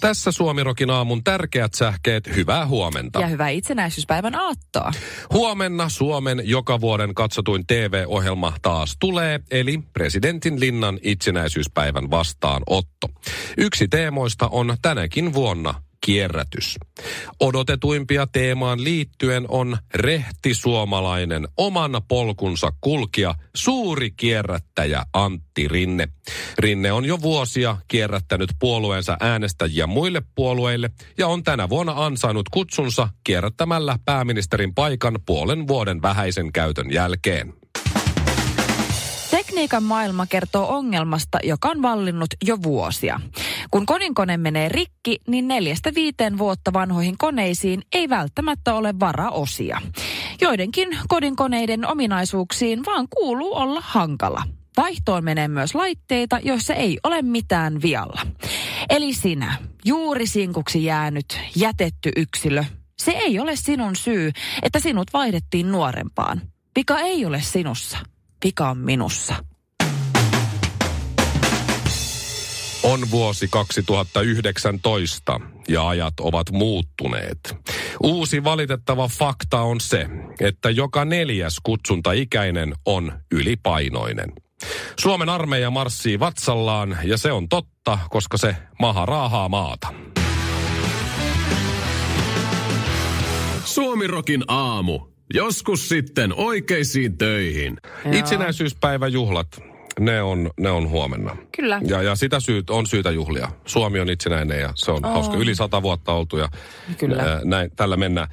[0.00, 2.36] Tässä Suomirokin aamun tärkeät sähkeet.
[2.36, 3.20] Hyvää huomenta.
[3.20, 4.92] Ja hyvää itsenäisyyspäivän aattoa.
[5.32, 13.08] Huomenna Suomen joka vuoden katsotuin TV-ohjelma taas tulee, eli presidentin linnan itsenäisyyspäivän vastaanotto.
[13.58, 15.74] Yksi teemoista on tänäkin vuonna
[16.08, 16.78] kierrätys.
[17.40, 26.08] Odotetuimpia teemaan liittyen on rehti suomalainen oman polkunsa kulkija, suuri kierrättäjä Antti Rinne.
[26.58, 33.08] Rinne on jo vuosia kierrättänyt puolueensa äänestäjiä muille puolueille ja on tänä vuonna ansainnut kutsunsa
[33.24, 37.54] kierrättämällä pääministerin paikan puolen vuoden vähäisen käytön jälkeen.
[39.58, 43.20] Tekniikan maailma kertoo ongelmasta, joka on vallinnut jo vuosia.
[43.70, 49.80] Kun koninkone menee rikki, niin neljästä viiteen vuotta vanhoihin koneisiin ei välttämättä ole varaosia.
[50.40, 54.42] Joidenkin kodinkoneiden ominaisuuksiin vaan kuuluu olla hankala.
[54.76, 58.20] Vaihtoon menee myös laitteita, joissa ei ole mitään vialla.
[58.90, 62.64] Eli sinä, juuri sinkuksi jäänyt, jätetty yksilö,
[62.98, 64.30] se ei ole sinun syy,
[64.62, 66.42] että sinut vaihdettiin nuorempaan.
[66.76, 67.98] Vika ei ole sinussa,
[68.44, 69.34] vika on minussa.
[72.82, 77.56] On vuosi 2019 ja ajat ovat muuttuneet.
[78.02, 80.06] Uusi valitettava fakta on se,
[80.40, 84.32] että joka neljäs kutsuntaikäinen on ylipainoinen.
[85.00, 89.88] Suomen armeija marssii vatsallaan ja se on totta, koska se maha raahaa maata.
[93.64, 95.17] Suomirokin aamu.
[95.34, 97.76] Joskus sitten oikeisiin töihin.
[98.12, 99.46] Itsenäisyyspäiväjuhlat,
[100.00, 101.36] ne on, ne on huomenna.
[101.56, 101.80] Kyllä.
[101.86, 103.48] Ja, ja sitä syyt, on syytä juhlia.
[103.66, 105.12] Suomi on itsenäinen ja se on oh.
[105.12, 105.36] hauska.
[105.36, 106.48] Yli sata vuotta oltu ja
[106.98, 107.22] Kyllä.
[107.22, 108.28] Ää, näin, tällä mennään.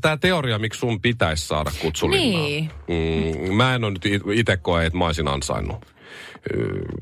[0.00, 2.42] Tämä teoria, miksi sun pitäisi saada kutsulinnaa.
[2.42, 2.70] Niin.
[2.88, 5.97] Mm, mä en ole nyt itse koe, että mä olisin ansainnut.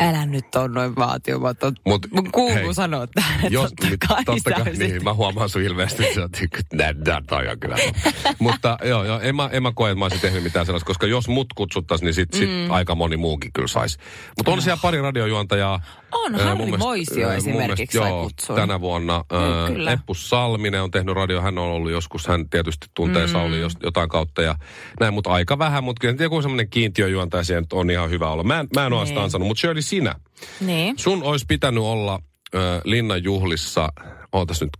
[0.01, 1.75] Älä nyt on noin vaatimaton.
[1.87, 5.15] Mut, Mun kuuluu hei, sanoa tähän, että Jos, totta mit- kai totta kai, niin, mä
[5.15, 7.77] huomaan sun ilmeisesti, että sä oot, toi on kyllä.
[8.39, 11.07] Mutta joo, joo en, mä, en mä koe, että mä olisin tehnyt mitään sellaista, koska
[11.07, 12.71] jos mut kutsuttaisiin, niin sit, sit Mm.
[12.71, 13.99] aika moni muukin kyllä saisi.
[14.37, 15.81] Mutta on siellä pari radiojuontajaa.
[16.13, 18.57] On, ää, Harri mielestä- Moisio mun esimerkiksi mielestä, sai joo, kutsun.
[18.57, 19.25] tänä vuonna.
[19.33, 19.93] Mm, kyllä.
[19.93, 23.33] Eppu Salminen on tehnyt radio, hän on ollut joskus, hän tietysti tuntee mm.
[23.33, 24.55] Sauli jos, jotain kautta ja
[25.01, 28.43] näin, mutta aika vähän, mutta kyllä joku semmoinen kiintiöjuontaja siihen on ihan hyvä olla.
[28.43, 28.93] Mä en, mä en
[29.37, 30.15] ansainnut, mutta Shirley sinä.
[30.61, 30.99] Niin.
[30.99, 32.21] Sun olisi pitänyt olla
[32.55, 33.89] ö, Linnan juhlissa,
[34.33, 34.71] ootas nyt,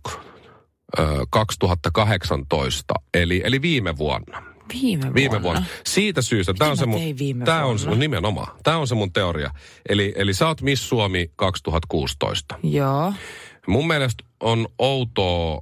[0.99, 4.43] ö, 2018, eli, eli viime vuonna.
[4.73, 5.15] Viime vuonna.
[5.15, 5.63] Viime vuonna.
[5.85, 7.01] Siitä syystä, tämä on, se mun,
[7.45, 7.99] tää on se, vuonna?
[7.99, 9.51] nimenomaan, tämä on se mun teoria.
[9.89, 12.59] Eli, eli sä oot Miss Suomi 2016.
[12.63, 13.13] Joo.
[13.67, 15.61] Mun mielestä on outoa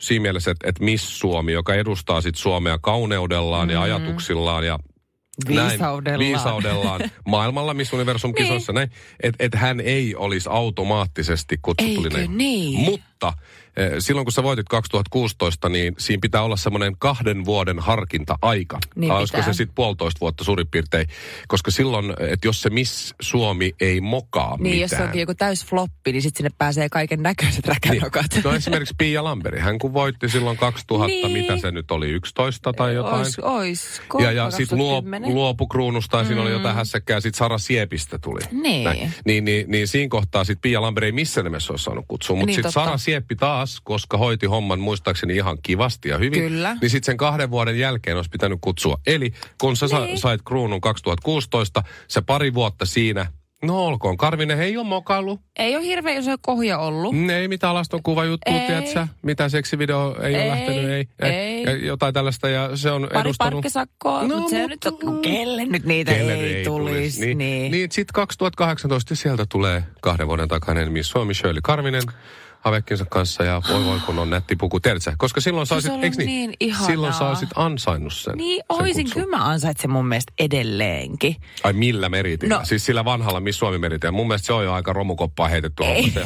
[0.00, 3.72] siinä mielessä, että, että Miss Suomi, joka edustaa sit Suomea kauneudellaan mm.
[3.72, 4.78] ja ajatuksillaan ja
[5.48, 6.18] näin, Viisaudellaan.
[6.18, 8.90] viisaudellaan maailmalla Miss Universum kisoissa, näin,
[9.22, 12.20] että et hän ei olisi automaattisesti kutsutullinen.
[12.20, 12.80] Eikö niin?
[12.80, 18.78] Mutta eh, silloin kun sä voitit 2016, niin siinä pitää olla semmoinen kahden vuoden harkinta-aika.
[18.96, 19.52] Niin Olisiko pitää.
[19.52, 21.06] se sitten puolitoista vuotta suurin piirtein?
[21.48, 24.80] Koska silloin, että jos se Miss Suomi ei mokaa Niin, mitään.
[24.80, 28.26] jos se onkin joku täys floppi, niin sitten sinne pääsee kaiken näköiset räkänokat.
[28.44, 31.30] No esimerkiksi Pia Lamberi, hän kun voitti silloin 2000, Niin.
[31.32, 33.14] mitä se nyt oli, 11 tai jotain.
[33.16, 34.02] Ois, ois.
[34.18, 35.34] ja ja sitten luop, 2010.
[35.34, 37.20] luopu kruunusta ja siinä oli jotain hässäkkää.
[37.20, 38.40] Sitten Sara Siepistä tuli.
[38.52, 38.84] Niin.
[38.84, 39.12] Näin.
[39.24, 42.36] Niin, niin, niin siinä kohtaa sitten Pia Lamberi ei missään nimessä olisi saanut kutsua.
[42.36, 42.72] Mutta Niin, sitten.
[42.72, 46.40] Sara Sieppi taas, koska hoiti homman muistaakseni ihan kivasti ja hyvin.
[46.42, 46.76] Kyllä.
[46.80, 48.96] Niin sitten sen kahden vuoden jälkeen olisi pitänyt kutsua.
[49.06, 50.18] Eli kun sä sa- Niin.
[50.18, 53.26] sait kruunun 2016, se pari vuotta siinä,
[53.62, 55.40] no olkoon, Karvinen ei ole mokailu.
[55.58, 57.14] Ei ole hirveän isoja kohja ollut.
[57.14, 58.66] Mm, Ei mitään laston kuvajuttua, Ei.
[58.66, 59.06] tiedätkö?
[59.22, 61.08] Mitä seksivideo ei, ole Ei, lähtenyt, ei.
[61.22, 61.62] ei.
[61.62, 63.52] Ja jotain tällaista ja se on Pari edustanut...
[63.52, 67.20] parkkisakkoa, No, no, mutta se mutta- nyt on, kelle nyt niitä Kelle ei, tulisi.
[67.26, 67.72] Niin, niin.
[67.72, 72.02] niin sitten 2018 sieltä tulee kahden vuoden takainen Miss Suomi Shirley Karvinen
[72.60, 75.12] Havekkinsa kanssa ja voi voi kun on nätti puku, tiedätkö?
[75.18, 76.26] Koska silloin sä Se olisit, niin?
[76.26, 76.86] niin ihanaa.
[76.86, 78.34] silloin sä olisit ansainnut sen.
[78.36, 79.04] Niin, sen oisin.
[79.04, 79.22] kutsun.
[79.22, 81.36] Kyllä mä ansaitsen mun mielestä edelleenkin.
[81.64, 82.58] Ai millä meritillä?
[82.58, 82.64] No.
[82.64, 84.12] Siis sillä vanhalla Miss Suomi meritillä.
[84.12, 85.82] Mun mielestä se on jo aika romukoppaa heitetty.
[86.12, 86.24] Se,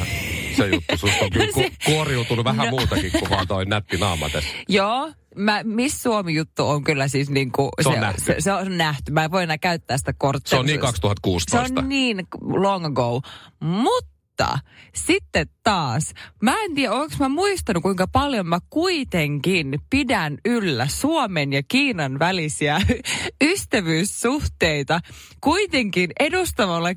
[0.57, 0.97] se juttu.
[0.97, 2.69] Susta on kyllä ku, kuoriutunut vähän No.
[2.69, 4.49] muutakin kuin vaan toi nätti naama tässä.
[4.69, 7.69] Joo, mä, Miss Suomi-juttu on kyllä siis niinku...
[7.81, 8.21] Se on nähty.
[8.21, 9.11] Se, se on nähty.
[9.11, 10.49] Mä en voi enää käyttää sitä korttia.
[10.49, 11.67] Se on niin 2016.
[11.67, 13.21] Se on niin long ago.
[13.59, 14.59] Mutta Mutta
[14.95, 21.53] sitten taas, mä en tiedä, onko mä muistanut, kuinka paljon mä kuitenkin pidän yllä Suomen
[21.53, 22.81] ja Kiinan välisiä
[23.51, 24.99] ystävyyssuhteita
[25.41, 26.95] kuitenkin edustavalla äh,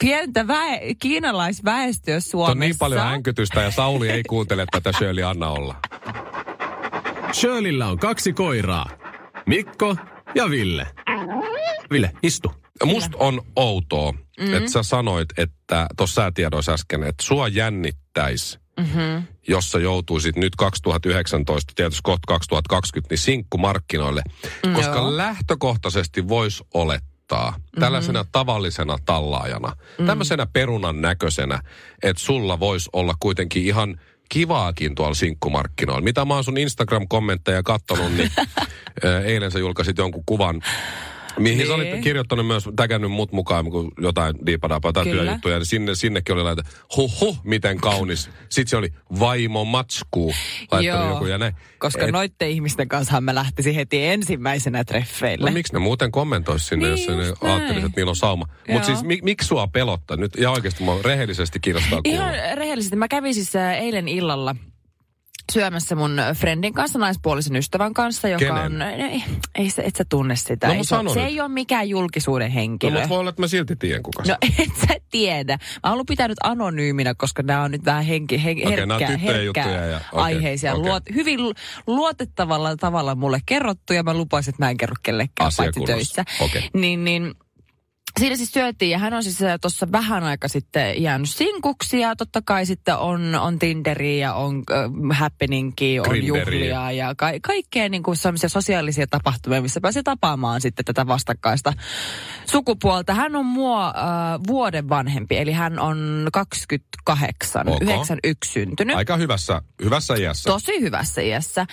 [0.00, 2.52] pientä väe- kiinalaisväestöä Suomessa.
[2.52, 5.74] On niin paljon änkytystä ja Sauli ei kuuntele tätä Shirley Anna olla.
[7.32, 8.90] Shirleyllä on kaksi koiraa.
[9.46, 9.96] Mikko
[10.34, 10.86] ja Ville.
[11.90, 12.52] Ville, istu.
[12.84, 14.54] Musta on outoa, mm-hmm.
[14.54, 19.22] että sä sanoit, että tuossa säätiedoissa äsken, että sua jännittäisi, mm-hmm.
[19.48, 24.22] jos sä joutuisit nyt 2019, tietysti kohta 2020, niin sinkkumarkkinoille.
[24.66, 25.16] Mm, Koska joo.
[25.16, 27.80] lähtökohtaisesti voisi olettaa, mm-hmm.
[27.80, 30.06] tällaisena tavallisena tallaajana, mm-hmm.
[30.06, 31.60] tämmöisenä perunan näköisenä,
[32.02, 36.02] että sulla voisi olla kuitenkin ihan kivaakin tuolla sinkkumarkkinoilla.
[36.02, 38.30] Mitä mä oon sun Instagram-kommentteja katsonut, niin
[39.24, 40.62] eilen sä julkaisit jonkun kuvan
[41.38, 41.68] Mihin niin.
[41.68, 46.34] sä olit kirjoittanut myös, tägännyt mut mukaan, kun jotain diipadapaa tai työjuttuja, niin sinne, sinnekin
[46.34, 46.62] oli laita,
[46.96, 48.30] huh miten kaunis.
[48.48, 50.34] Sitten se oli vaimo matskuu,
[50.72, 51.54] laittanut joku ja näin.
[51.78, 55.50] Koska Et, noitten ihmisten kanssa mä lähtisin heti ensimmäisenä treffeille.
[55.50, 58.46] No miksi ne muuten kommentoisi sinne, niin, jos ne ajattelisi, että niillä on sauma.
[58.68, 60.32] Mutta siis mik, miksi sua pelottaa nyt?
[60.36, 62.32] Ja oikeasti mua rehellisesti kiinnostaa kuulla.
[62.32, 62.96] Ihan rehellisesti.
[62.96, 64.56] Mä kävin siis äh, eilen illalla
[65.52, 68.62] syömässä mun friendin kanssa, naispuolisen ystävän kanssa, joka Kenen?
[68.62, 68.82] on...
[68.82, 69.24] Ei,
[69.54, 70.66] ei se, et sä tunne sitä.
[70.66, 72.90] No, ei, se, se ei ole mikään julkisuuden henkilö.
[72.90, 75.58] No, mutta voi olla, että mä silti tiedän kuka No et sä tiedä.
[75.86, 79.96] Mä oon pitänyt anonyyminä, koska nämä on nyt vähän henki, hen, okay, herkkää, herkkää ja,
[79.96, 80.74] okay, aiheisia.
[80.74, 80.84] Okay.
[80.84, 81.40] Luot, hyvin
[81.86, 86.24] luotettavalla tavalla mulle kerrottu ja mä lupasin, että mä en kerro kellekään paitsi töissä.
[86.40, 86.62] Okay.
[86.74, 87.34] Niin, niin
[88.18, 92.42] Siinä siis syötiin ja hän on siis tuossa vähän aika sitten jäänyt sinkuksi ja totta
[92.44, 98.02] kai sitten on, on Tinderi ja on äh, happeningi, on juhlia ja ka- kaikkea niin
[98.02, 98.16] kuin
[98.46, 101.72] sosiaalisia tapahtumia, missä pääsee tapaamaan sitten tätä vastakkaista
[102.46, 103.14] sukupuolta.
[103.14, 103.94] Hän on mua äh,
[104.46, 107.86] vuoden vanhempi, eli hän on 28, okay.
[107.86, 108.96] 91 syntynyt.
[108.96, 110.50] Aika hyvässä, hyvässä iässä.
[110.50, 111.66] Tosi hyvässä iässä.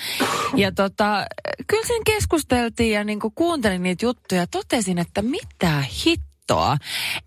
[0.56, 1.26] Ja tota,
[1.68, 6.78] kyllä siinä keskusteltiin ja niin kuin kuuntelin niitä juttuja ja totesin, että mitä hit kattoa.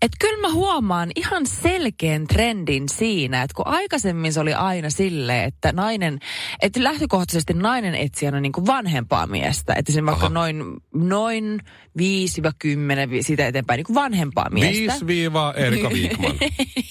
[0.01, 5.43] Että kyllä mä huomaan ihan selkeän trendin siinä, että kun aikaisemmin se oli aina sille,
[5.43, 6.19] että nainen,
[6.61, 9.73] että lähtökohtaisesti nainen etsijänä niin kuin vanhempaa miestä.
[9.73, 10.63] Että se vaikka noin,
[10.93, 11.59] noin
[11.99, 12.01] 5-10
[13.21, 15.07] siitä eteenpäin niin kuin vanhempaa miestä.
[15.07, 15.25] 5
[15.55, 16.35] Erika Wigman.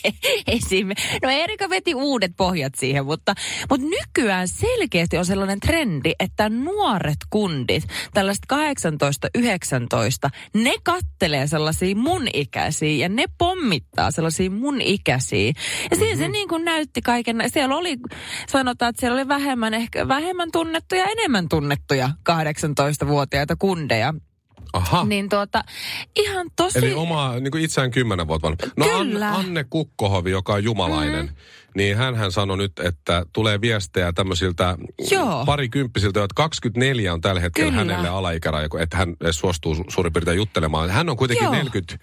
[0.47, 0.89] Esim.
[1.23, 3.35] No Erika veti uudet pohjat siihen, mutta,
[3.71, 7.85] mutta nykyään selkeästi on sellainen trendi, että nuoret kundit,
[8.15, 8.45] tällaiset
[10.27, 15.53] 18-19, ne kattelee sellaisia mun mun ikäisiä ja ne pommittaa sellaisia mun ikäisiä.
[15.91, 16.25] Ja siinä mm-hmm.
[16.25, 17.43] se niin kuin näytti kaiken.
[17.47, 17.97] Siellä oli,
[18.49, 24.15] sanotaan, että siellä oli vähemmän, ehkä vähemmän tunnettuja, enemmän tunnettuja 18-vuotiaita kundeja.
[24.73, 25.05] Aha.
[25.05, 25.65] Niin tuota,
[26.17, 26.79] ihan tosi...
[26.79, 28.73] Eli oma niin kuin itseään kymmenen vuotta vanha.
[28.76, 29.31] No Kyllä.
[29.31, 31.35] Anne Kukkohovi, joka on jumalainen, mm.
[31.75, 34.79] Niin hän sanoi nyt, että tulee viestejä tämmöisiltä
[35.11, 35.44] Joo.
[35.47, 37.85] parikymppisiltä, että 24 on tällä hetkellä Kyllä.
[37.85, 40.91] hänelle alaikäraja, että hän suostuu suurin piirtein juttelemaan.
[40.91, 41.55] Hän on kuitenkin Joo.
[41.55, 41.99] 40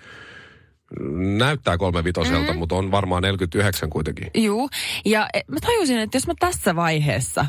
[1.38, 2.60] näyttää kolme vitoselta, mm.
[2.60, 4.32] mutta on varmaan 49 kuitenkin.
[4.34, 4.70] Joo,
[5.06, 7.46] ja e, mä tajusin, että jos mä tässä vaiheessa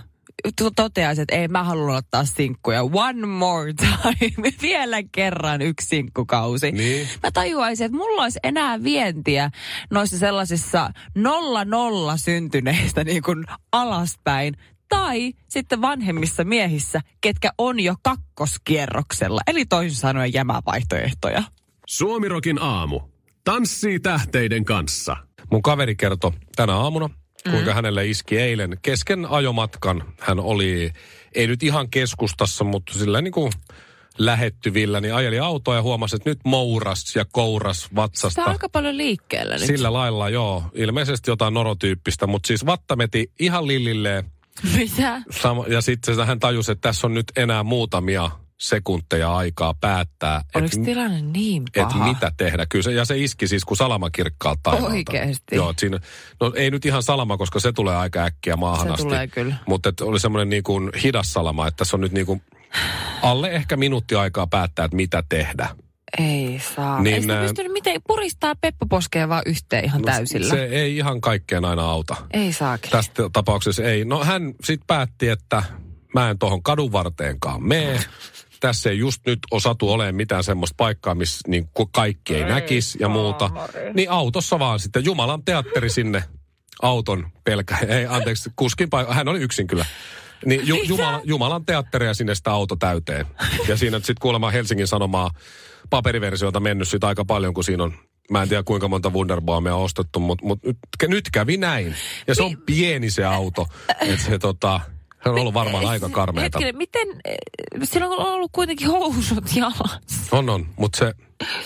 [0.77, 2.83] toteaisin, että ei mä halua ottaa sinkkuja.
[2.83, 4.53] One more time.
[4.63, 6.73] Vielä kerran yksi sinkkukausi.
[6.73, 7.09] Niin.
[7.23, 9.51] Mä tajuaisin, että mulla olisi enää vientiä
[9.91, 14.57] noissa sellaisissa nolla nolla syntyneistä niin kuin alaspäin.
[14.89, 19.41] Tai sitten vanhemmissa miehissä, ketkä on jo kakkoskierroksella.
[19.47, 21.43] Eli toisin sanoen jämävaihtoehtoja.
[21.87, 23.01] Suomirokin aamu.
[23.45, 25.17] Tanssii tähteiden kanssa.
[25.51, 27.11] Mun kaveri kertoi tänä aamuna,
[27.51, 27.75] kuinka mm.
[27.75, 30.05] hänelle iski eilen kesken ajomatkan.
[30.21, 30.93] Hän oli,
[31.35, 33.53] ei nyt ihan keskustassa, mutta sillä niin kuin
[34.19, 38.29] lähettyvillä, niin ajeli autoa ja huomasi, että nyt mouras ja kouras vatsasta.
[38.29, 39.67] Sitä on aika paljon liikkeellä nyt.
[39.67, 40.63] Sillä lailla, joo.
[40.75, 44.25] Ilmeisesti jotain norotyyppistä, mutta siis vattameti ihan lillilleen.
[44.77, 45.23] Mitä?
[45.69, 50.43] ja sitten hän tajusi, että tässä on nyt enää muutamia sekunteja aikaa päättää.
[50.55, 51.87] Oliko et, tilanne niin paha?
[51.87, 52.67] Että mitä tehdä.
[52.67, 54.95] Kyllä se, ja se iski siis kuin salamakirkkaalta taivaalta.
[54.95, 55.57] Oikeasti?
[55.57, 56.01] Joo, siinä,
[56.41, 59.03] no ei nyt ihan salama, koska se tulee aika äkkiä maahan se asti.
[59.03, 59.55] tulee kyllä.
[59.67, 62.43] Mutta oli semmoinen niin kuin hidas salama, että tässä on nyt niin kuin
[63.23, 65.69] alle ehkä minuutti aikaa päättää, että mitä tehdä.
[66.19, 67.03] Ei saa.
[67.03, 70.49] Niin, ei sitä pystynyt miten puristaa peppoposkea vaan yhteen ihan no, täysillä.
[70.49, 72.17] Se ei ihan kaikkeen aina auta.
[72.33, 72.91] Ei saakin.
[72.91, 74.05] Tästä tapauksessa ei.
[74.05, 75.63] No hän sitten päätti, että
[76.15, 78.01] mä en tuohon kadun varteenkaan mene
[78.61, 82.99] tässä ei just nyt osatu olemaan mitään semmoista paikkaa, missä niin kaikki ei, ei näkisi
[83.01, 83.51] ja muuta.
[83.95, 86.25] Niin autossa vaan sitten Jumalan teatteri sinne
[86.83, 87.79] auton pelkä.
[87.89, 89.15] Ei, anteeksi, kuskin paikka.
[89.15, 89.85] Hän oli yksin kyllä.
[90.45, 93.27] Niin ju, Jumala, Jumalan teatteria sinne sitä auto täyteen.
[93.69, 95.31] Ja siinä sitten kuulemma Helsingin Sanomaa
[95.91, 97.95] paperiversiota mennyt siitä aika paljon, kun siinä on
[98.31, 101.95] mä en tiedä kuinka monta Wunderbaumia on ostettu, mutta mut nyt, nyt kävi näin.
[102.27, 103.67] Ja se on pieni se auto,
[104.01, 104.81] että se tota,
[105.27, 106.59] se on ollut varmaan aika karmeita.
[106.59, 107.37] Hetkinen, miten, eh,
[107.85, 110.01] sillä on ollut kuitenkin housut jalassa.
[110.33, 111.15] On, on, mutta se,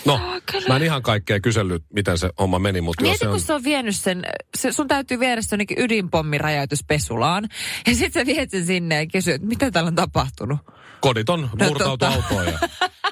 [0.05, 0.65] no, Saakeli.
[0.67, 3.41] mä en ihan kaikkea kysellyt, miten se homma meni, mutta jos Mieti, se on, kun
[3.41, 4.23] se on vienyt sen,
[4.57, 7.47] se, sun täytyy viedä se jonnekin ydinpommiräjäytyspesulaan.
[7.87, 10.59] Ja sitten sä viet sen sinne ja kysyt, että mitä täällä on tapahtunut.
[11.01, 12.07] kodit on murtautu totta.
[12.07, 12.59] autoon ja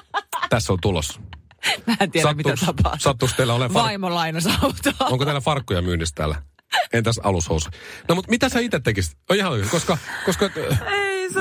[0.50, 1.20] tässä on tulos.
[1.86, 2.98] Mä en tiedä, mitä Sattuuks- tapahtuu.
[3.00, 5.06] sattuuks teillä olemaan far- Vaimo lainasi autoa.
[5.08, 6.42] Onko täällä farkkuja myynnissä täällä?
[6.92, 7.68] Entäs alushousu?
[8.08, 9.18] No mutta mitä sä itse tekisit?
[9.30, 10.80] On ihan oikein, koska, koska äh,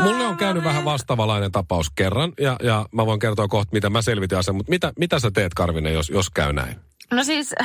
[0.03, 4.01] mulle on käynyt vähän vastaavalainen tapaus kerran, ja, ja mä voin kertoa kohta, mitä mä
[4.01, 6.75] selvitin asian, mutta mitä, mitä sä teet, Karvinen, jos, jos käy näin?
[7.11, 7.55] No siis,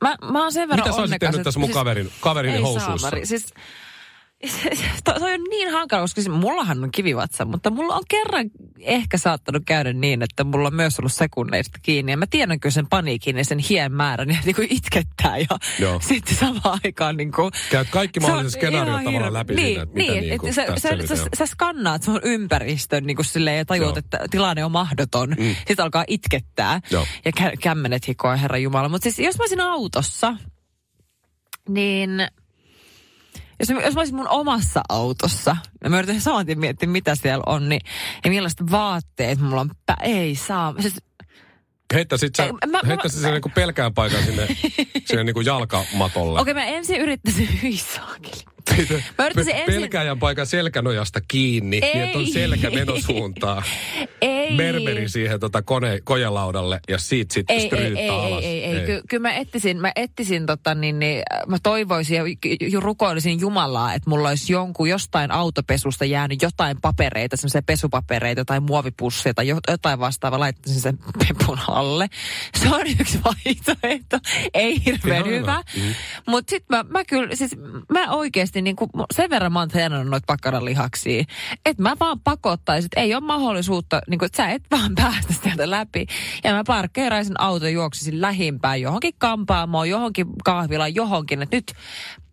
[0.00, 2.60] mä, mä oon sen verran Mitä sä olisit tehnyt tässä mun siis- kaverin, kaverin ei
[2.62, 2.98] housuissa?
[2.98, 3.26] saamari.
[3.26, 3.46] Siis,
[5.04, 8.50] toi on niin hankala, koska siis mullahan on kivivatsa, mutta mulla on kerran
[8.80, 12.12] ehkä saattanut käydä niin, että mulla on myös ollut sekunneista kiinni.
[12.12, 15.38] Ja mä tiedän kyllä sen paniikin ja sen hien määrän, ja niin kuin itkettää.
[15.38, 16.00] Ja Joo.
[16.00, 19.32] sitten samaan aikaan niin kuin, Käyt kaikki se mahdolliset skenaariot tavallaan hirveä.
[19.32, 23.04] läpi niin, siinä, että mitä niin, niin kuin että sä, sä, sä, skannaat sun ympäristön
[23.04, 23.98] niin kuin silleen, ja tajuat, Joo.
[23.98, 25.30] että tilanne on mahdoton.
[25.38, 25.54] Mm.
[25.66, 26.80] Sitten alkaa itkettää.
[26.90, 27.06] Joo.
[27.24, 28.88] Ja kä- kämmenet hikoa, herra Jumala.
[28.88, 30.36] Mutta siis jos mä olisin autossa,
[31.68, 32.10] niin
[33.60, 37.14] jos, mä- jos mä olisin mun omassa autossa, ja mä yritän saman tien miettiä, mitä
[37.14, 37.80] siellä on, niin,
[38.24, 40.74] ja millaiset vaatteet mulla on, pä- ei saa.
[40.80, 40.94] Siis,
[41.94, 44.46] Heittäisit sä, Ei, mä- mä- heittäisit mä- sä niinku pelkään paikan sinne,
[45.06, 46.40] sinne niinku jalkamatolle.
[46.40, 48.42] okei, okay, mä ensin yrittäisin, hyi saakeli.
[49.18, 52.32] Mä yrittäisin ensin- Pelkääjän paikan selkänojasta kiinni, niin että on Ei.
[52.32, 53.62] selkä menosuuntaan.
[54.22, 54.33] Ei.
[54.50, 58.44] Mermeri siihen tota kone, kojelaudalle ja siitä sitten Ei, ei, ei, alas.
[58.44, 58.86] ei, ei, ei.
[58.86, 63.94] Ky- kyllä mä etsisin, mä etsisin tota niin, niin äh, mä toivoisin ja rukoilisin Jumalaa,
[63.94, 69.60] että mulla olisi jonkun jostain autopesusta jäänyt jotain papereita, semmoisia pesupapereita tai muovipusseja tai jo-
[69.68, 70.98] jotain vastaavaa, laittaisin sen
[71.28, 72.08] pepun alle.
[72.56, 74.18] Se on yksi vaihtoehto.
[74.54, 75.62] Ei hirveän Ihan hyvä.
[75.76, 75.94] Mm.
[76.26, 77.56] Mutta sitten mä, mä kyllä, siis
[77.92, 81.24] mä oikeasti niin kuin, sen verran mä oon noita pakkaranlihaksia,
[81.66, 85.34] että mä vaan pakottaisin, että ei ole mahdollisuutta, niin kuin, että sä et vaan päästä
[85.42, 86.06] sieltä läpi.
[86.44, 91.72] Ja mä parkkeeraisin auton juoksisin lähimpään johonkin kampaamoon, johonkin kahvilaan, johonkin, että nyt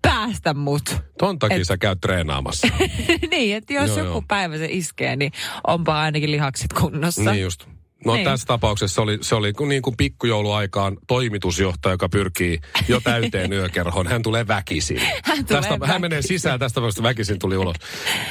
[0.01, 0.95] päästä mut.
[1.17, 2.67] Ton takia Et- sä käyt treenaamassa.
[3.31, 4.23] niin, että jos Joo, joku joo.
[4.27, 5.31] päivä se iskee, niin
[5.67, 7.31] onpa ainakin lihakset kunnossa.
[7.31, 7.67] niin just.
[8.05, 8.23] No Niin.
[8.25, 14.07] tässä tapauksessa se oli, se oli niin kuin pikkujouluaikaan toimitusjohtaja, joka pyrkii jo täyteen yökerhoon.
[14.07, 15.01] Hän tulee väkisin.
[15.23, 16.27] Hän tulee tästä, hän menee väkisin.
[16.39, 17.75] sisään, tästä tapauksesta väkisin tuli ulos.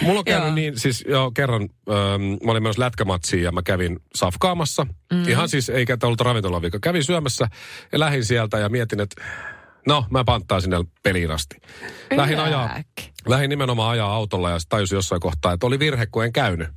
[0.03, 0.55] Mulla on käynyt Joo.
[0.55, 4.87] niin, siis jo kerran, ähm, mä olin menossa lätkämatsiin ja mä kävin safkaamassa.
[5.12, 5.29] Mm.
[5.29, 6.79] Ihan siis eikä ollut ravintolan vika.
[6.83, 7.49] Kävin syömässä
[7.93, 9.23] ja lähdin sieltä ja mietin, että
[9.87, 11.57] no mä panttaan sinne peliin asti.
[12.17, 12.87] Lähdin ajaa, Yäk.
[13.29, 16.69] lähdin nimenomaan ajaa autolla ja tajusin jossain kohtaa, että oli virhe, kun en käynyt.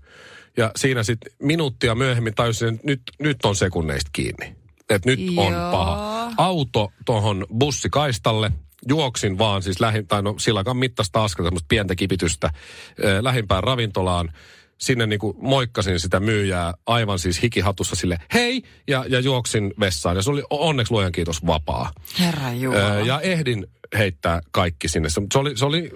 [0.57, 4.55] Ja siinä sitten minuuttia myöhemmin tajusin, että nyt, nyt on sekunneista kiinni.
[4.89, 5.72] Että nyt on Joo.
[5.72, 6.31] paha.
[6.38, 8.51] Auto tuohon bussikaistalle.
[8.88, 12.53] Juoksin vaan siis lähin, tai no sillakan mittaista askelta, semmoista pientä kipitystä, äh,
[13.22, 14.33] lähimpään ravintolaan.
[14.77, 20.15] Sinne niinku moikkasin sitä myyjää aivan siis hikihatussa sille hei, ja, ja juoksin vessaan.
[20.15, 21.91] Ja se oli onneksi luojan kiitos vapaa.
[22.19, 22.83] Herra Jumala.
[22.83, 23.67] Öö, ja ehdin
[23.98, 25.10] heittää kaikki sinne.
[25.10, 25.91] Se, se oli, se oli,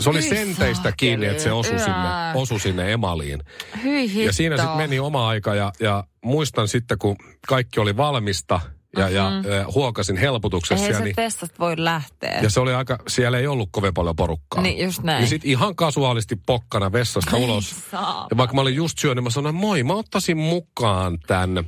[0.00, 0.94] se oli Hyi senteistä saakeli.
[0.96, 3.40] kiinni, että se osui sinne, osui sinne emaliin.
[3.82, 4.24] Hyi.
[4.24, 7.16] Ja siinä sitten meni oma aika ja, ja muistan sitten, kun
[7.48, 8.60] kaikki oli valmista
[8.96, 10.84] ja, ja äh, huokasin helpotuksessa.
[10.84, 12.38] Eihän Ja, se niin, testasta voi lähteä.
[12.42, 14.62] ja se oli aika, siellä ei ollut kovin paljon porukkaa.
[14.62, 15.22] Niin, just näin.
[15.22, 17.74] Ja sitten ihan kasuaalisti pokkana vessasta ulos.
[17.90, 18.26] saa.
[18.30, 21.64] Ja vaikka mä olin just syönyt, mä sanoin, moi, mä ottaisin mukaan tämän äh,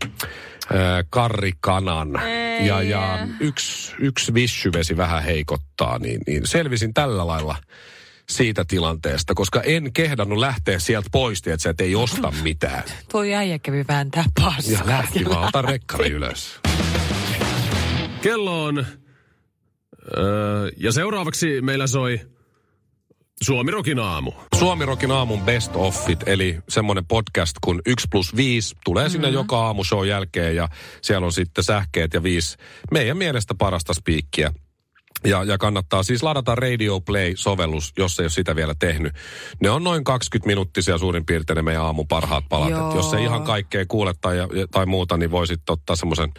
[1.10, 2.20] karrikanan.
[2.20, 2.66] Ei.
[2.66, 7.56] Ja, ja yksi, yksi vissyvesi vähän heikottaa, niin, niin selvisin tällä lailla
[8.30, 12.82] siitä tilanteesta, koska en kehdannut lähteä sieltä pois, että sä et ei osta mitään.
[13.10, 14.72] Tuo äijä kävi vääntää paskaa.
[14.72, 16.60] Ja lähti vaan, ota rekkari ylös.
[18.22, 18.86] Kello on...
[20.16, 22.20] Öö, ja seuraavaksi meillä soi
[23.42, 24.32] Suomirokin aamu.
[24.58, 29.84] Suomirokin aamun best offit, eli semmoinen podcast kuin 1 plus 5 tulee sinne joka aamu
[29.84, 30.68] show jälkeen ja
[31.02, 32.56] siellä on sitten sähkeet ja viisi
[32.90, 34.52] meidän mielestä parasta spiikkiä.
[35.24, 39.12] Ja, ja kannattaa siis ladata Radio Play-sovellus, jos ei ole sitä vielä tehnyt.
[39.60, 42.94] Ne on noin 20 minuuttisia suurin piirtein ne meidän aamun parhaat palat.
[42.94, 44.36] Jos ei ihan kaikkea kuule tai,
[44.70, 46.32] tai muuta, niin voisit ottaa semmoisen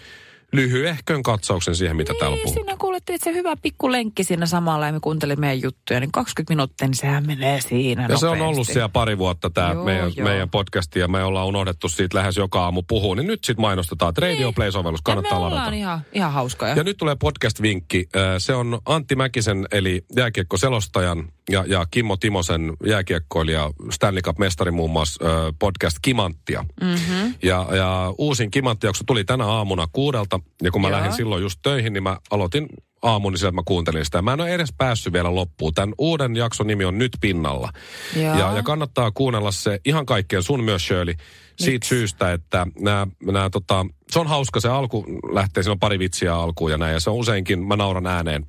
[0.54, 2.66] lyhyehkön katsauksen siihen, mitä täällä Niin, puhutaan.
[2.66, 6.12] siinä kuulettiin, että se hyvä pikku lenkki siinä samalla ja me kuuntelimme meidän juttuja, niin
[6.12, 8.54] 20 minuuttia, niin sehän menee siinä Ja se on nopeasti.
[8.56, 10.28] ollut siellä pari vuotta tämä Joo, meidän, joo.
[10.28, 14.10] meidän podcasti ja me ollaan unohdettu siitä lähes joka aamu puhua, niin nyt sitten mainostetaan,
[14.10, 15.72] että Radio Play-sovellus Ja kannattaa ladata.
[15.74, 16.74] ihan, ihan hauskoja.
[16.76, 18.10] Ja nyt tulee podcast-vinkki.
[18.38, 25.24] Se on Antti Mäkisen eli jääkiekkoselostajan ja, ja Kimmo Timosen jääkiekkoilija Stanley Cup-mestari muun muassa
[25.60, 26.66] podcast Kimanttia.
[26.82, 27.34] Mm-hmm.
[27.44, 30.66] Ja, ja uusin Kimantti-jakso tuli tänä aamuna kuudelta Suomesta.
[30.66, 30.98] Ja kun mä Joo.
[30.98, 32.68] lähdin silloin just töihin, niin mä aloitin
[33.02, 34.22] aamun, niin sieltä mä kuuntelin sitä.
[34.22, 35.74] Mä en ole edes päässyt vielä loppuun.
[35.74, 37.70] Tämän uuden jakson nimi on Nyt pinnalla.
[38.16, 38.40] Joo.
[38.40, 41.14] Ja, ja kannattaa kuunnella se ihan kaikkeen, sun myös Shirley,
[41.60, 46.00] siitä syystä, että nämä, nämä, tota, se on hauska, se alku lähtee, siinä on pari
[46.00, 48.46] vitsiä alkuun ja näin, ja se on useinkin, mä nauran ääneen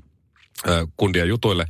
[0.68, 1.66] äh, kundien jutuille,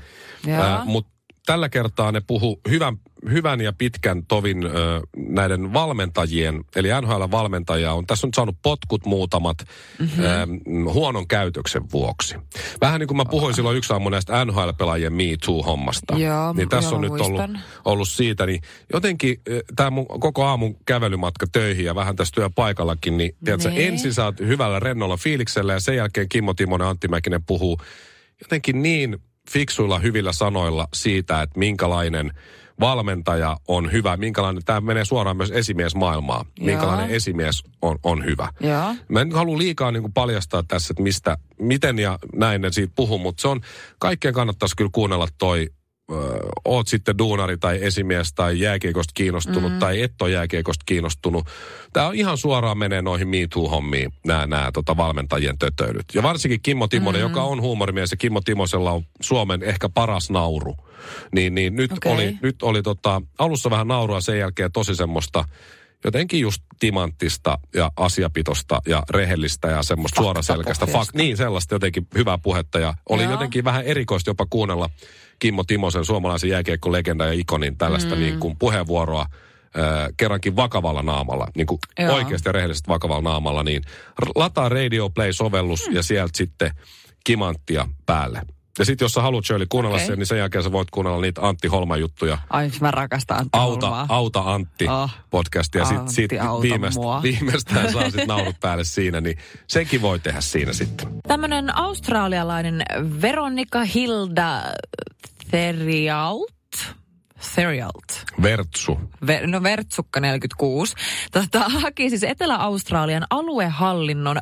[0.47, 0.85] Joo.
[0.85, 1.11] mutta
[1.47, 2.97] tällä kertaa ne puhu hyvän,
[3.31, 4.71] hyvän ja pitkän tovin ö,
[5.17, 9.57] näiden valmentajien, eli NHL-valmentajia on tässä on saanut potkut muutamat
[9.99, 10.21] Mhm.
[10.21, 10.87] mm-hmm.
[10.87, 12.35] ö, huonon käytöksen vuoksi.
[12.81, 16.19] Vähän niin kuin mä puhuin silloin yksi aamu näistä NHL-pelaajien Me Too-hommasta.
[16.19, 17.61] Joo, niin tässä on nyt ollut, muistan.
[17.85, 18.61] ollut siitä, niin
[18.93, 19.41] jotenkin
[19.77, 23.89] tämä mun koko aamun kävelymatka töihin ja vähän tässä työpaikallakin, niin tiedätkö, Niin.
[23.93, 27.81] ensin oot hyvällä rennolla fiiliksellä ja sen jälkeen Kimmo Timonen ja Antti Mäkinen puhuu
[28.43, 29.19] jotenkin niin
[29.51, 32.33] fiksuilla hyvillä sanoilla siitä, että minkälainen
[32.81, 38.49] valmentaja on hyvä, minkälainen, tämä menee suoraan myös esimiesmaailmaan, minkälainen esimies on, on hyvä.
[38.61, 38.95] Joo.
[39.09, 42.93] Mä en halua liikaa niin kuin paljastaa tässä, että mistä, miten ja näin ne siitä
[42.97, 43.61] puhuu, mutta se on,
[43.99, 45.69] kaikkien kannattaisi kyllä kuunnella toi,
[46.13, 46.15] ö,
[46.65, 49.79] oot sitten duunari tai esimies tai jääkiekosta kiinnostunut mm.
[49.79, 51.47] tai et ole jääkiekosta kiinnostunut.
[51.93, 56.05] Tämä on ihan suoraan menee noihin Me Too-hommiin, nämä, nämä tota, valmentajien tötöilyt.
[56.15, 57.29] Ja varsinkin Kimmo Timonen, mm.
[57.29, 60.77] joka on huumorimies ja Kimmo Timosella on Suomen ehkä paras nauru.
[61.35, 62.13] Niin, niin nyt Okei.
[62.13, 65.45] oli, nyt oli tota, alussa vähän naurua sen jälkeen tosi semmoista
[66.05, 70.87] jotenkin just timanttista ja asiapitosta ja rehellistä ja semmoista suoraselkäistä.
[70.87, 72.79] Fak, niin, sellaista jotenkin hyvää puhetta.
[72.79, 73.33] Ja oli Joo.
[73.33, 74.91] jotenkin vähän erikoista jopa kuunnella
[75.39, 78.21] Kimmo Timosen, suomalaisen jääkiekkolegenda ja ikonin tällaista mm.
[78.21, 82.15] niin kuin puheenvuoroa äh, kerrankin vakavalla naamalla, niin kuin Joo.
[82.15, 83.83] oikeasti ja rehellisesti vakavalla naamalla, niin
[84.35, 85.95] lataa Radio Play-sovellus mm.
[85.95, 86.71] ja sieltä sitten
[87.25, 88.43] kimanttia päälle.
[88.79, 90.07] Ja sitten jos sä haluat Shirley kuunnella Okei.
[90.07, 92.39] sen, niin sen jälkeen sä voit kuunnella niitä Antti Holman juttuja.
[92.51, 94.07] Ai, mä rakastan Antti Auta, Holmaa.
[94.09, 95.11] auta Antti Oh.
[95.31, 95.85] podcastia.
[95.85, 97.23] Sitten Antti, sit auta viimeist, mua.
[97.23, 101.09] viimeistään saa sitten naurut päälle siinä, niin senkin voi tehdä siinä sitten.
[101.29, 102.83] Tämmöinen australialainen
[103.23, 104.63] Veronica Hilda
[105.51, 106.49] Theriault.
[107.55, 108.25] Theriault.
[108.43, 109.01] Vertsu.
[109.27, 110.95] Ver, no Vertsukka 46.
[111.33, 114.37] Tota, haki siis Etelä-Australian aluehallinnon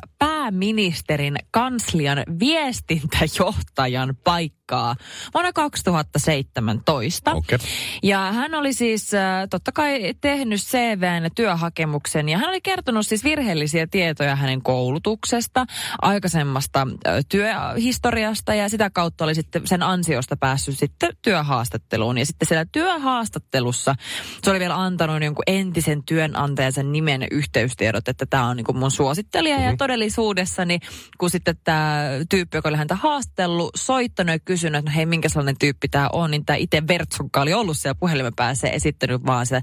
[0.47, 4.95] pääministerin kanslian viestintäjohtajan paikkaa
[5.33, 7.33] vuonna 2017.
[7.33, 7.57] Okei.
[8.03, 13.23] Ja hän oli siis äh, totta kai tehnyt CVn työhakemuksen ja hän oli kertonut siis
[13.23, 15.65] virheellisiä tietoja hänen koulutuksesta,
[16.01, 22.17] aikaisemmasta äh, työhistoriasta ja sitä kautta oli sitten sen ansiosta päässyt sitten työhaastatteluun.
[22.17, 23.95] Ja sitten siellä työhaastattelussa
[24.43, 28.91] se oli vielä antanut jonkun entisen työnantajansa nimen yhteystiedot, että tämä on niin kuin mun
[28.91, 29.71] suosittelija mm-hmm.
[29.71, 30.81] ja todellisuudessa niin
[31.17, 35.29] kun sitten tämä tyyppi, joka oli häntä haastellut, soittanut ja kysynyt, että no hei, minkä
[35.29, 39.45] sellainen tyyppi tämä on, niin tämä itse Vertsukka oli ollut siellä puhelimen päässä esittänyt vaan
[39.45, 39.61] se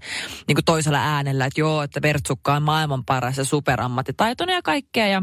[0.49, 5.07] niin kuin toisella äänellä, että joo, että Vertsukka on maailman paras ja superammattitaitoinen ja kaikkea
[5.07, 5.23] ja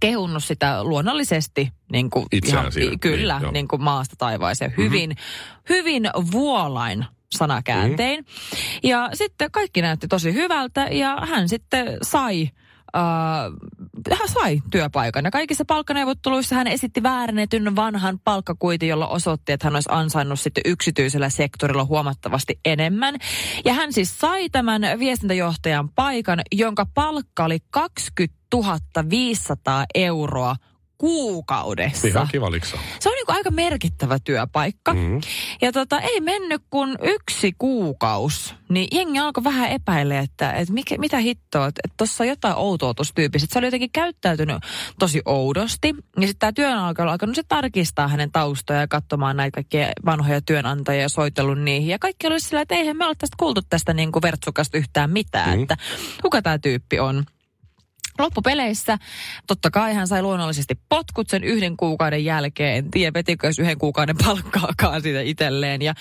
[0.00, 4.74] kehunnut sitä luonnollisesti niin kuin Itseään siinä, kyllä, niin, niin kuin maasta taivaaseen.
[4.76, 5.74] Hyvin, mm-hmm.
[5.74, 8.20] hyvin vuolain sanakääntein.
[8.20, 8.80] Mm-hmm.
[8.82, 12.50] Ja sitten kaikki näytti tosi hyvältä ja hän sitten sai
[12.94, 19.66] Uh, hän sai työpaikan ja kaikissa palkkaneuvotteluissa hän esitti väärennetyn vanhan palkkakuitin, jolla osoitti, että
[19.66, 23.14] hän olisi ansainnut sitten yksityisellä sektorilla huomattavasti enemmän.
[23.64, 28.44] Ja hän siis sai tämän viestintäjohtajan paikan, jonka palkka oli 20
[29.10, 30.56] 500 euroa
[30.98, 32.08] kuukaudessa.
[32.08, 32.78] Ihan kiva liksa.
[33.00, 34.94] Se on niin aika merkittävä työpaikka.
[34.94, 35.20] Mm.
[35.62, 40.98] Ja tota, ei mennyt kuin yksi kuukaus, niin jengi alkoi vähän epäillä, että, että mikä,
[40.98, 43.46] mitä hittoa, että tuossa on jotain outoa tuossa tyypissä.
[43.50, 44.56] Se oli jotenkin käyttäytynyt
[44.98, 45.88] tosi oudosti.
[45.88, 50.40] Ja sitten tämä työnantaja oli alkanut se tarkistaa hänen taustojaan ja katsomaan näitä kaikkia vanhoja
[50.40, 51.88] työnantajia ja soitellut niihin.
[51.88, 55.10] Ja kaikki oli sillä, että eihän me ole tästä kuultu tästä niin kuin vertsukasta yhtään
[55.10, 55.62] mitään, Mm.
[55.62, 55.76] että
[56.22, 57.24] kuka tämä tyyppi on.
[58.18, 58.98] Loppupeleissä
[59.46, 62.76] totta kai hän sai luonnollisesti potkut sen yhden kuukauden jälkeen.
[62.76, 65.82] En tiedä, vetikö yhden kuukauden palkkaakaan siitä itselleen.
[65.82, 65.94] Ja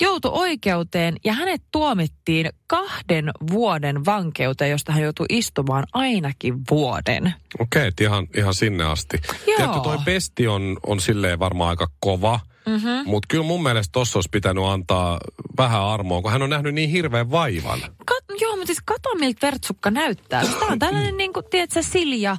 [0.00, 7.34] joutui oikeuteen ja hänet tuomittiin kahden vuoden vankeuteen, josta hän joutui istumaan ainakin vuoden.
[7.58, 9.20] Okei, okay, ihan, ihan sinne asti.
[9.26, 9.56] Joo.
[9.56, 12.40] Tiedätkö, toi pesti on, on silleen varmaan aika kova.
[12.66, 13.10] Mm-hmm.
[13.10, 15.20] Mutta kyllä mun mielestä tossa olisi pitänyt antaa
[15.58, 17.80] vähän armoa, kun hän on nähnyt niin hirveän vaivan.
[18.10, 20.42] Kat- joo, mutta siis kato miltä Vertsukka näyttää.
[20.42, 22.36] Tämä on tällainen, niin kuin, tiedätkö, Silja,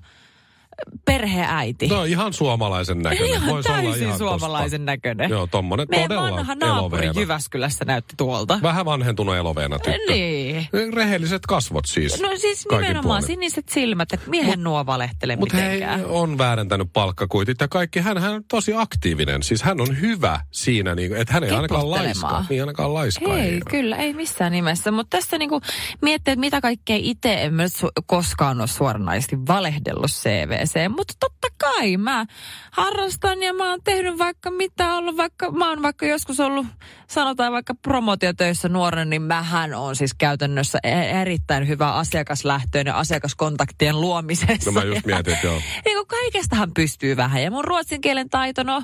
[1.05, 1.87] perheäiti.
[1.87, 3.29] No ihan suomalaisen näköinen.
[3.29, 4.91] Ihan Voisi olla täysin ihan suomalaisen tosta.
[4.91, 5.29] näköinen.
[5.29, 7.21] Joo, tommonen Meidän todella vanha naapuri eloveena.
[7.21, 8.59] Jyväskylässä näytti tuolta.
[8.63, 10.13] Vähän vanhentunut eloveena tyttö.
[10.13, 10.67] Niin.
[10.93, 12.21] Rehelliset kasvot siis.
[12.21, 13.23] No siis nimenomaan puolin.
[13.23, 16.05] siniset silmät, että miehen nuo valehtele hei, mitenkään.
[16.05, 17.99] on väärentänyt palkkakuitit ja kaikki.
[17.99, 19.43] Hän, hän on tosi aktiivinen.
[19.43, 22.45] Siis hän on hyvä siinä, niin, että hän ei ainakaan laiska.
[22.49, 23.59] Niin ainakaan laiska Ei, ei.
[23.69, 24.91] kyllä, ei missään nimessä.
[24.91, 25.61] Mutta tässä niinku
[26.01, 27.73] miettii, että mitä kaikkea itse en myös
[28.05, 30.66] koskaan ole suoranaisesti valehdellut CV.
[30.67, 30.91] Liikenteeseen.
[30.91, 32.25] Mutta totta kai mä
[32.71, 36.67] harrastan ja mä oon tehnyt vaikka mitä ollut, vaikka mä oon vaikka joskus ollut,
[37.07, 44.71] sanotaan vaikka promotiotöissä nuorena, niin mähän on siis käytännössä e- erittäin hyvä asiakaslähtöinen asiakaskontaktien luomisessa.
[44.71, 45.61] No mä just mietin, joo.
[45.85, 48.81] Niin kaikestahan pystyy vähän ja mun ruotsin kielen taito, no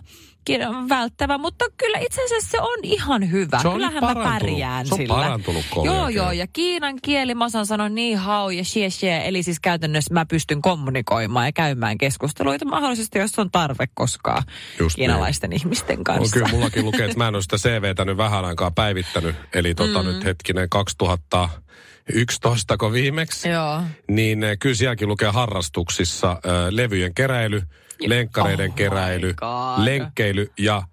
[0.89, 3.59] välttävä, mutta kyllä itse asiassa se on ihan hyvä.
[3.61, 5.15] Se on Kyllähän mä pärjään Se on sillä.
[5.15, 6.15] parantunut Joo, oikein.
[6.17, 10.13] joo, ja kiinan kieli mä osaan sanoa niin hao ja xie xie, eli siis käytännössä
[10.13, 14.43] mä pystyn kommunikoimaan ja käymään keskusteluita mahdollisesti, jos on tarve koskaan
[14.79, 16.33] Just kiinalaisten ihmisten On kanssa.
[16.33, 19.35] kyllä mullakin lukee, että mä en ole sitä CVtä nyt vähän aikaa päivittänyt.
[19.53, 20.09] Eli tota mm.
[20.09, 23.49] nyt hetkinen 2011 ko viimeksi.
[23.49, 23.81] Joo.
[24.07, 27.61] Niin eh, kyllä sielläkin lukee harrastuksissa äh, levyjen keräily,
[27.99, 29.33] lenkkareiden Oh keräily,
[29.77, 30.83] lenkkeily ja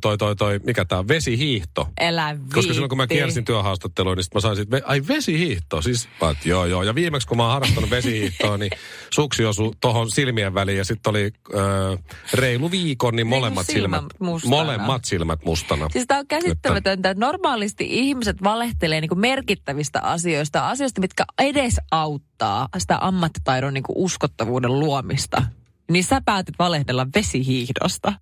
[0.00, 1.88] toi toi toi, mikä tää on, vesihiihto.
[2.00, 3.14] Älä Koska silloin kun mä viitti.
[3.14, 6.82] kiersin työhaastatteluun, niin sit mä sain sit, ai vesihiihto, siis mä joo joo.
[6.82, 8.70] Ja viimeksi kun mä oon harrastanut vesihiihtoa, niin
[9.10, 14.20] suksi osui tohon silmien väliin ja sitten oli äh, reilu viikon, niin molemmat silmät silmät,
[14.20, 14.56] mustana.
[14.56, 15.88] molemmat silmät mustana.
[15.92, 22.98] Siis tämä on käsittämätöntä, että normaalisti ihmiset valehtelee niin merkittävistä asioista, asioista, mitkä edesauttaa sitä
[23.00, 25.42] ammattitaidon niin uskottavuuden luomista.
[25.90, 28.12] Niin sä päätit valehdella vesihiihdosta.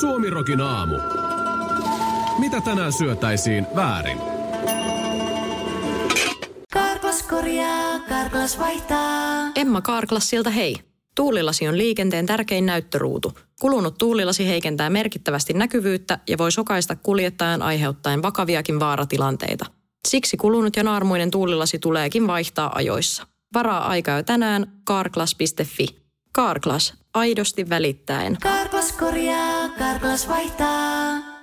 [0.00, 0.94] Suomirokin aamu.
[2.38, 4.18] Mitä tänään syötäisiin väärin?
[6.72, 9.50] Karklas korjaa, Karklas vaihtaa.
[9.54, 10.76] Emma Kaarklassilta hei.
[11.14, 13.32] Tuulilasi on liikenteen tärkein näyttöruutu.
[13.60, 19.66] Kulunut tuulilasi heikentää merkittävästi näkyvyyttä ja voi sokaista kuljettajan aiheuttaen vakaviakin vaaratilanteita.
[20.08, 23.26] Siksi kulunut ja naarmuinen tuulilasi tuleekin vaihtaa ajoissa.
[23.54, 25.97] Varaa aikaa jo tänään carglass.fi.
[26.38, 28.36] Carglass, aidosti välittäen.
[28.42, 31.37] Karklas korjaa, Karklas vaihtaa.